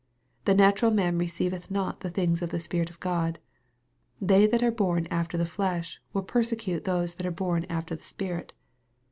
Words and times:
"The 0.45 0.55
natural 0.55 0.89
man 0.89 1.19
receive 1.19 1.51
th 1.51 1.69
not 1.69 1.99
the 1.99 2.09
things 2.09 2.41
of 2.41 2.49
the 2.49 2.59
Spirit 2.59 2.89
of 2.89 2.99
Clod." 2.99 3.35
They 4.19 4.47
that 4.47 4.63
are 4.63 4.71
"born 4.71 5.05
after 5.11 5.37
the 5.37 5.45
flesh" 5.45 6.01
will 6.11 6.23
persecute 6.23 6.85
those 6.85 7.13
that 7.13 7.25
are" 7.27 7.31
born 7.49 7.67
after 7.69 7.95
the 7.95 8.01
Spirit." 8.03 8.51